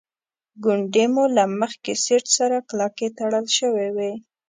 ګونډې 0.63 1.05
مو 1.13 1.23
له 1.35 1.43
مخکې 1.59 1.91
سیټ 2.03 2.25
سره 2.37 2.57
کلکې 2.69 3.07
تړل 3.17 3.45
شوې 3.57 3.87
وې. 3.95 4.11